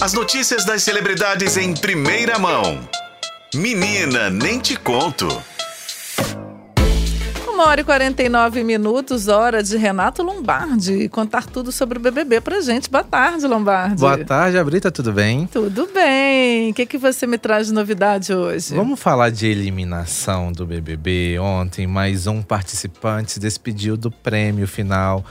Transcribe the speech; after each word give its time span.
As 0.00 0.14
notícias 0.14 0.64
das 0.64 0.82
celebridades 0.82 1.58
em 1.58 1.74
primeira 1.74 2.38
mão. 2.38 2.80
Menina, 3.54 4.30
nem 4.30 4.58
te 4.58 4.74
conto. 4.74 5.28
Uma 7.46 7.66
hora 7.66 7.82
e 7.82 7.84
49 7.84 8.64
minutos, 8.64 9.28
hora 9.28 9.62
de 9.62 9.76
Renato 9.76 10.22
Lombardi 10.22 11.06
contar 11.10 11.44
tudo 11.44 11.70
sobre 11.70 11.98
o 11.98 12.00
BBB 12.00 12.40
pra 12.40 12.62
gente. 12.62 12.88
Boa 12.88 13.04
tarde, 13.04 13.46
Lombardi. 13.46 13.96
Boa 13.96 14.24
tarde, 14.24 14.56
Abrita, 14.56 14.90
tudo 14.90 15.12
bem? 15.12 15.46
Tudo 15.46 15.86
bem. 15.92 16.70
O 16.70 16.74
que, 16.74 16.86
que 16.86 16.96
você 16.96 17.26
me 17.26 17.36
traz 17.36 17.66
de 17.66 17.74
novidade 17.74 18.32
hoje? 18.32 18.74
Vamos 18.74 18.98
falar 18.98 19.28
de 19.28 19.48
eliminação 19.48 20.50
do 20.50 20.64
BBB. 20.64 21.38
Ontem, 21.38 21.86
mais 21.86 22.26
um 22.26 22.40
participante 22.40 23.32
se 23.32 23.38
despediu 23.38 23.98
do 23.98 24.10
prêmio 24.10 24.66
final, 24.66 25.22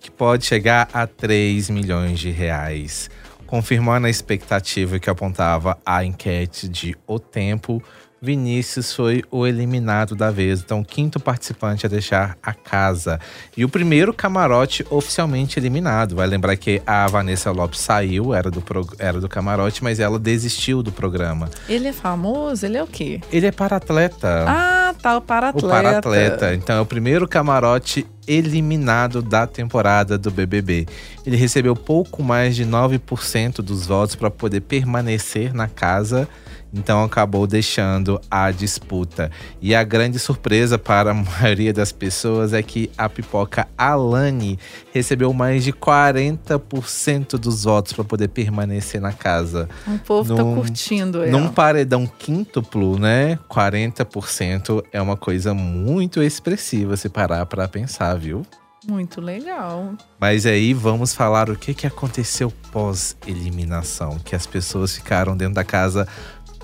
que 0.00 0.10
pode 0.10 0.46
chegar 0.46 0.88
a 0.92 1.06
3 1.06 1.70
milhões 1.70 2.18
de 2.18 2.30
reais. 2.32 3.08
Confirmando 3.50 4.06
a 4.06 4.10
expectativa 4.10 5.00
que 5.00 5.10
apontava 5.10 5.76
a 5.84 6.04
enquete 6.04 6.68
de 6.68 6.96
O 7.04 7.18
Tempo, 7.18 7.82
Vinícius 8.22 8.92
foi 8.92 9.24
o 9.28 9.44
eliminado 9.44 10.14
da 10.14 10.30
vez, 10.30 10.60
então 10.60 10.84
quinto 10.84 11.18
participante 11.18 11.84
a 11.84 11.88
deixar 11.88 12.38
a 12.40 12.54
casa. 12.54 13.18
E 13.56 13.64
o 13.64 13.68
primeiro 13.68 14.14
camarote 14.14 14.86
oficialmente 14.88 15.58
eliminado. 15.58 16.14
Vai 16.14 16.28
lembrar 16.28 16.56
que 16.56 16.80
a 16.86 17.08
Vanessa 17.08 17.50
Lopes 17.50 17.80
saiu, 17.80 18.32
era 18.32 18.52
do, 18.52 18.62
era 19.00 19.20
do 19.20 19.28
camarote, 19.28 19.82
mas 19.82 19.98
ela 19.98 20.18
desistiu 20.18 20.80
do 20.80 20.92
programa. 20.92 21.50
Ele 21.68 21.88
é 21.88 21.92
famoso? 21.92 22.64
Ele 22.64 22.76
é 22.76 22.82
o 22.84 22.86
quê? 22.86 23.20
Ele 23.32 23.46
é 23.46 23.52
para-atleta. 23.52 24.44
Ah, 24.46 24.94
tá, 25.00 25.16
o 25.16 25.20
para-atleta. 25.20 25.66
O 25.66 25.68
para-atleta. 25.68 26.54
Então 26.54 26.76
é 26.76 26.80
o 26.80 26.86
primeiro 26.86 27.26
camarote 27.26 28.06
eliminado 28.30 29.20
da 29.20 29.46
temporada 29.46 30.16
do 30.16 30.30
BBB. 30.30 30.86
Ele 31.26 31.36
recebeu 31.36 31.74
pouco 31.74 32.22
mais 32.22 32.54
de 32.54 32.64
9% 32.64 33.56
dos 33.56 33.86
votos 33.86 34.14
para 34.14 34.30
poder 34.30 34.60
permanecer 34.60 35.52
na 35.52 35.66
casa 35.66 36.28
então 36.72 37.02
acabou 37.02 37.46
deixando 37.46 38.20
a 38.30 38.50
disputa. 38.50 39.30
E 39.60 39.74
a 39.74 39.82
grande 39.82 40.18
surpresa 40.18 40.78
para 40.78 41.10
a 41.10 41.14
maioria 41.40 41.72
das 41.72 41.92
pessoas 41.92 42.52
é 42.52 42.62
que 42.62 42.90
a 42.96 43.08
pipoca 43.08 43.68
Alane 43.76 44.58
recebeu 44.92 45.32
mais 45.32 45.64
de 45.64 45.72
40% 45.72 47.38
dos 47.38 47.64
votos 47.64 47.92
para 47.92 48.04
poder 48.04 48.28
permanecer 48.28 49.00
na 49.00 49.12
casa. 49.12 49.68
O 49.86 49.98
povo 49.98 50.36
tá 50.36 50.42
num, 50.42 50.54
tá 50.54 50.60
curtindo 50.60 51.22
ela. 51.22 51.30
Num 51.30 51.48
paredão 51.48 52.06
quíntuplo, 52.06 52.98
né? 52.98 53.38
40% 53.48 54.84
é 54.92 55.00
uma 55.00 55.16
coisa 55.16 55.52
muito 55.52 56.22
expressiva 56.22 56.96
se 56.96 57.08
parar 57.08 57.46
para 57.46 57.66
pensar, 57.66 58.14
viu? 58.16 58.46
Muito 58.86 59.20
legal. 59.20 59.94
Mas 60.18 60.46
aí 60.46 60.72
vamos 60.72 61.14
falar 61.14 61.50
o 61.50 61.56
que, 61.56 61.74
que 61.74 61.86
aconteceu 61.86 62.50
pós-eliminação, 62.72 64.18
que 64.18 64.34
as 64.34 64.46
pessoas 64.46 64.94
ficaram 64.94 65.36
dentro 65.36 65.54
da 65.54 65.64
casa 65.64 66.08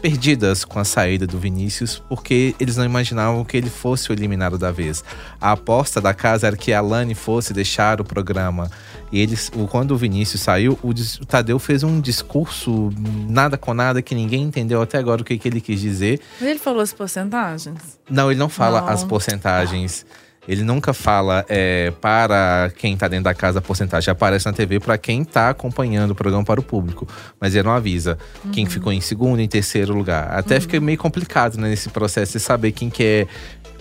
perdidas 0.00 0.64
com 0.64 0.78
a 0.78 0.84
saída 0.84 1.26
do 1.26 1.38
Vinícius, 1.38 2.02
porque 2.08 2.54
eles 2.60 2.76
não 2.76 2.84
imaginavam 2.84 3.44
que 3.44 3.56
ele 3.56 3.70
fosse 3.70 4.10
o 4.10 4.12
eliminado 4.12 4.58
da 4.58 4.70
vez. 4.70 5.02
A 5.40 5.52
aposta 5.52 6.00
da 6.00 6.14
casa 6.14 6.46
era 6.46 6.56
que 6.56 6.72
a 6.72 6.80
Lani 6.80 7.14
fosse 7.14 7.52
deixar 7.52 8.00
o 8.00 8.04
programa. 8.04 8.70
E 9.10 9.20
eles, 9.20 9.50
quando 9.70 9.92
o 9.92 9.96
Vinícius 9.96 10.42
saiu, 10.42 10.78
o, 10.82 10.90
o 10.90 11.26
Tadeu 11.26 11.58
fez 11.58 11.82
um 11.82 12.00
discurso 12.00 12.92
nada 13.28 13.56
com 13.56 13.72
nada 13.72 14.02
que 14.02 14.14
ninguém 14.14 14.42
entendeu 14.42 14.82
até 14.82 14.98
agora 14.98 15.22
o 15.22 15.24
que, 15.24 15.38
que 15.38 15.48
ele 15.48 15.60
quis 15.60 15.80
dizer. 15.80 16.20
Mas 16.40 16.50
ele 16.50 16.58
falou 16.58 16.80
as 16.80 16.92
porcentagens? 16.92 17.98
Não, 18.10 18.30
ele 18.30 18.38
não 18.38 18.48
fala 18.48 18.80
não. 18.80 18.88
as 18.88 19.04
porcentagens. 19.04 20.04
Ele 20.48 20.62
nunca 20.62 20.92
fala 20.92 21.44
é, 21.48 21.92
para 22.00 22.70
quem 22.76 22.94
está 22.94 23.08
dentro 23.08 23.24
da 23.24 23.34
casa 23.34 23.58
a 23.58 23.62
porcentagem. 23.62 24.10
Aparece 24.10 24.46
na 24.46 24.52
TV 24.52 24.78
para 24.78 24.96
quem 24.96 25.22
está 25.22 25.50
acompanhando 25.50 26.12
o 26.12 26.14
programa 26.14 26.44
para 26.44 26.60
o 26.60 26.62
público. 26.62 27.06
Mas 27.40 27.54
ele 27.54 27.64
não 27.64 27.72
avisa 27.72 28.16
uhum. 28.44 28.50
quem 28.52 28.66
ficou 28.66 28.92
em 28.92 29.00
segundo, 29.00 29.40
em 29.40 29.48
terceiro 29.48 29.94
lugar. 29.94 30.30
Até 30.32 30.54
uhum. 30.54 30.60
fica 30.60 30.80
meio 30.80 30.98
complicado 30.98 31.58
né, 31.58 31.68
nesse 31.68 31.88
processo 31.88 32.32
de 32.32 32.40
saber 32.40 32.72
quem 32.72 32.88
que 32.88 33.02
é 33.02 33.26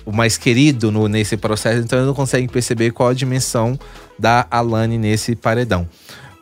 o 0.05 0.11
mais 0.11 0.37
querido 0.37 0.91
no, 0.91 1.07
nesse 1.07 1.37
processo. 1.37 1.81
Então 1.81 1.99
ele 1.99 2.07
não 2.07 2.13
consegue 2.13 2.47
perceber 2.47 2.91
qual 2.91 3.09
a 3.09 3.13
dimensão 3.13 3.77
da 4.17 4.45
Alane 4.49 4.97
nesse 4.97 5.35
paredão. 5.35 5.87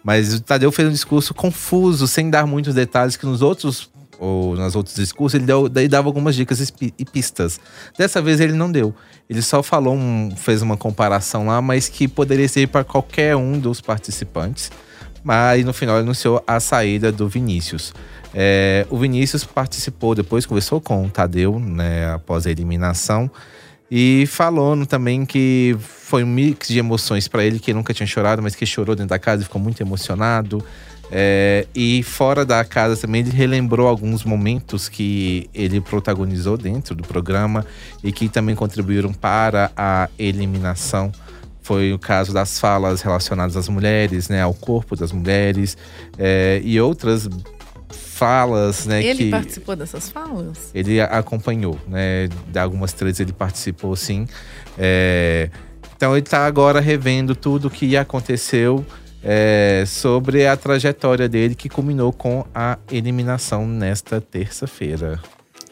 Mas 0.04 0.34
o 0.34 0.42
Tadeu 0.42 0.70
fez 0.72 0.90
um 0.90 0.92
discurso 0.92 1.34
confuso, 1.34 2.08
sem 2.08 2.30
dar 2.30 2.46
muitos 2.46 2.76
detalhes, 2.76 3.16
que 3.16 3.26
nos 3.26 3.42
outros 3.42 3.90
ou 4.20 4.56
nas 4.56 4.76
outros 4.76 4.96
discursos, 4.96 5.36
ele 5.36 5.46
deu, 5.46 5.68
daí 5.68 5.88
dava 5.88 6.08
algumas 6.08 6.36
dicas 6.36 6.72
e 6.80 7.06
pistas. 7.06 7.60
Dessa 7.98 8.22
vez 8.22 8.40
ele 8.40 8.54
não 8.54 8.72
deu. 8.72 8.94
Ele 9.30 9.42
só 9.42 9.64
falou, 9.64 9.96
um, 9.96 10.32
fez 10.36 10.62
uma 10.62 10.78
comparação 10.78 11.48
lá, 11.48 11.62
mas 11.62 11.90
que 11.90 12.08
poderia 12.08 12.48
ser 12.48 12.68
para 12.68 12.84
qualquer 12.84 13.36
um 13.36 13.60
dos 13.60 13.82
participantes. 13.82 14.72
Mas 15.24 15.66
no 15.66 15.74
final 15.74 15.98
anunciou 15.98 16.44
a 16.46 16.60
saída 16.60 17.12
do 17.12 17.28
Vinícius. 17.28 17.94
É, 18.34 18.86
o 18.90 18.98
Vinícius 18.98 19.44
participou 19.44 20.16
depois, 20.16 20.46
conversou 20.46 20.82
com 20.82 21.06
o 21.06 21.10
Tadeu, 21.10 21.60
né, 21.60 22.12
após 22.14 22.46
a 22.46 22.52
eliminação. 22.52 23.30
E 23.90 24.26
falando 24.26 24.86
também 24.86 25.24
que 25.26 25.78
foi 25.80 26.24
um 26.24 26.28
mix 26.28 26.68
de 26.68 26.80
emoções 26.80 27.28
para 27.28 27.44
ele, 27.44 27.60
que 27.60 27.74
nunca 27.74 27.94
tinha 27.94 28.08
chorado, 28.08 28.42
mas 28.42 28.56
que 28.56 28.66
chorou 28.66 28.96
dentro 28.96 29.10
da 29.10 29.20
casa 29.20 29.44
e 29.44 29.46
ficou 29.46 29.62
muito 29.62 29.82
emocionado. 29.82 30.64
É, 31.16 31.68
e 31.76 32.02
fora 32.02 32.44
da 32.44 32.66
casa 32.66 33.00
também 33.00 33.22
ele 33.22 33.30
relembrou 33.30 33.88
alguns 33.88 34.26
momentos 34.26 34.90
que 34.90 35.48
ele 35.54 35.80
protagonizou 35.80 36.58
dentro 36.58 36.96
do 36.96 37.04
programa 37.04 37.64
e 38.04 38.12
que 38.12 38.28
também 38.28 38.56
contribuíram 38.56 39.14
para 39.14 39.72
a 39.78 40.10
eliminação. 40.18 41.12
Foi 41.62 41.94
o 41.94 42.00
caso 42.00 42.34
das 42.34 42.60
falas 42.60 43.04
relacionadas 43.04 43.56
às 43.56 43.70
mulheres, 43.70 44.28
né, 44.28 44.42
ao 44.42 44.56
corpo 44.56 44.96
das 44.96 45.12
mulheres 45.12 45.78
é, 46.18 46.60
e 46.64 46.82
outras 46.82 47.30
falas, 47.90 48.88
né? 48.88 49.04
Ele 49.04 49.26
que 49.26 49.30
participou 49.30 49.76
dessas 49.76 50.10
falas? 50.10 50.72
Ele 50.74 51.00
acompanhou, 51.00 51.78
né? 51.88 52.28
De 52.48 52.58
algumas 52.58 52.92
três 52.92 53.20
ele 53.20 53.34
participou, 53.34 53.96
sim. 53.96 54.28
É, 54.80 55.52
então 55.96 56.14
ele 56.14 56.22
está 56.22 56.48
agora 56.48 56.80
revendo 56.80 57.36
tudo 57.36 57.68
o 57.68 57.72
que 57.72 57.96
aconteceu 57.96 58.84
é, 59.24 59.84
sobre 59.88 60.46
a 60.46 60.58
trajetória 60.58 61.30
dele 61.30 61.56
que 61.56 61.70
culminou 61.70 62.12
com 62.12 62.46
a 62.54 62.78
eliminação 62.92 63.66
nesta 63.66 64.20
terça-feira. 64.20 65.20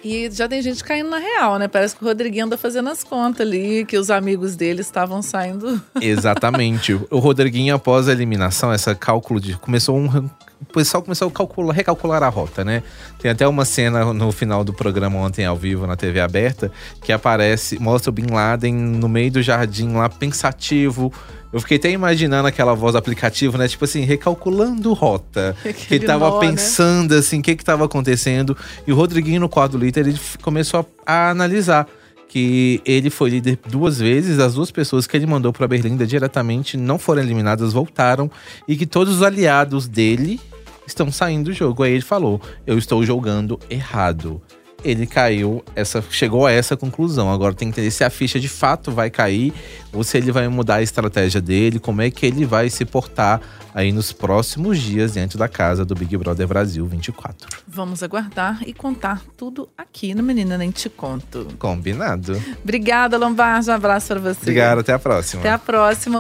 E 0.04 0.30
já 0.32 0.48
tem 0.48 0.62
gente 0.62 0.84
caindo 0.84 1.10
na 1.10 1.20
real, 1.20 1.60
né? 1.60 1.68
Parece 1.68 1.96
que 1.96 2.04
o 2.04 2.08
Rodriguinho 2.08 2.46
anda 2.46 2.58
fazendo 2.58 2.90
as 2.90 3.04
contas 3.04 3.46
ali, 3.46 3.86
que 3.86 3.98
os 3.98 4.10
amigos 4.10 4.56
dele 4.56 4.82
estavam 4.82 5.22
saindo. 5.22 5.80
Exatamente. 6.02 6.94
o 6.94 7.20
Rodriguinho, 7.20 7.76
após 7.76 8.08
a 8.08 8.12
eliminação, 8.12 8.72
essa 8.74 8.96
cálculo 8.96 9.40
de. 9.40 9.56
Começou 9.58 9.96
um 9.96 10.28
o 10.62 10.74
pessoal 10.74 11.02
começou 11.02 11.28
a 11.28 11.32
calcular, 11.32 11.74
recalcular 11.74 12.24
a 12.24 12.30
rota, 12.30 12.64
né? 12.64 12.84
Tem 13.20 13.32
até 13.32 13.48
uma 13.48 13.66
cena 13.66 14.14
no 14.14 14.32
final 14.32 14.64
do 14.64 14.74
programa 14.74 15.18
ontem 15.20 15.46
ao 15.46 15.56
vivo 15.56 15.88
na 15.88 15.96
TV 15.96 16.20
aberta 16.20 16.72
que 17.02 17.12
aparece, 17.12 17.80
mostra 17.80 18.10
o 18.10 18.14
Bin 18.14 18.28
Laden 18.32 18.74
no 18.74 19.10
meio 19.10 19.32
do 19.32 19.42
jardim 19.42 19.94
lá 19.94 20.08
pensativo. 20.08 21.12
Eu 21.52 21.60
fiquei 21.60 21.78
até 21.78 21.92
imaginando 21.92 22.48
aquela 22.48 22.74
voz 22.74 22.94
do 22.94 22.98
aplicativo, 22.98 23.58
né? 23.58 23.68
Tipo 23.68 23.84
assim, 23.84 24.02
recalculando 24.02 24.94
rota. 24.94 25.56
Aquele 25.60 25.74
que 25.76 25.96
ele 25.96 26.06
tava 26.06 26.30
nó, 26.30 26.40
né? 26.40 26.48
pensando 26.48 27.14
né? 27.14 27.20
assim, 27.20 27.40
o 27.40 27.42
que 27.42 27.56
que 27.56 27.66
tava 27.66 27.84
acontecendo. 27.84 28.56
E 28.88 28.94
o 28.94 28.96
Rodriguinho 28.96 29.42
no 29.42 29.50
quadro 29.50 29.78
líder, 29.78 30.08
ele 30.08 30.20
começou 30.42 30.88
a, 31.06 31.14
a 31.14 31.30
analisar 31.32 31.88
que 32.30 32.82
ele 32.86 33.10
foi 33.10 33.30
líder 33.30 33.60
duas 33.68 34.00
vezes, 34.00 34.40
as 34.40 34.54
duas 34.54 34.72
pessoas 34.72 35.06
que 35.06 35.18
ele 35.18 35.26
mandou 35.26 35.52
para 35.52 35.68
Berlinda 35.68 36.08
diretamente 36.08 36.78
não 36.78 36.98
foram 36.98 37.22
eliminadas, 37.22 37.74
voltaram 37.74 38.32
e 38.66 38.78
que 38.78 38.86
todos 38.86 39.16
os 39.16 39.22
aliados 39.22 39.86
dele 39.86 40.40
estão 40.86 41.12
saindo 41.12 41.46
do 41.46 41.54
jogo. 41.54 41.84
Aí 41.84 41.94
ele 41.94 42.02
falou: 42.02 42.42
Eu 42.66 42.78
estou 42.78 43.06
jogando 43.06 43.60
errado. 43.70 44.42
Ele 44.84 45.06
caiu, 45.06 45.64
essa, 45.76 46.04
chegou 46.10 46.48
a 46.48 46.52
essa 46.52 46.76
conclusão. 46.76 47.32
Agora 47.32 47.54
tem 47.54 47.68
que 47.70 47.80
entender 47.80 47.92
se 47.92 48.04
a 48.04 48.10
ficha 48.10 48.40
de 48.40 48.50
fato 48.50 48.92
vai 48.92 49.12
cair 49.12 49.54
ou 49.94 50.04
se 50.04 50.18
ele 50.18 50.32
vai 50.32 50.48
mudar 50.48 50.76
a 50.76 50.82
estratégia 50.82 51.40
dele, 51.40 51.80
como 51.80 52.02
é 52.02 52.10
que 52.10 52.26
ele 52.26 52.46
vai 52.46 52.68
se 52.68 52.84
portar 52.84 53.40
aí 53.74 53.92
nos 53.92 54.12
próximos 54.12 54.80
dias 54.80 55.14
dentro 55.14 55.38
da 55.38 55.48
casa 55.48 55.86
do 55.86 55.96
Big 55.96 56.16
Brother 56.18 56.48
Brasil 56.48 56.86
24. 56.86 57.48
Vamos 57.68 58.04
aguardar 58.04 58.62
e 58.66 58.74
contar 58.74 59.22
tudo 59.38 59.70
aqui 59.78 60.14
no 60.14 60.24
Menina 60.24 60.58
Nem 60.58 60.72
Te 60.72 60.90
Conto. 60.90 61.48
Combinado. 61.58 62.42
Obrigada, 62.64 63.18
Lombardi. 63.18 63.70
Um 63.70 63.74
abraço 63.74 64.08
para 64.08 64.20
você. 64.20 64.42
Obrigado, 64.42 64.80
até 64.80 64.94
a 64.94 65.00
próxima. 65.00 65.42
Até 65.42 65.52
a 65.52 65.60
próxima. 65.60 66.20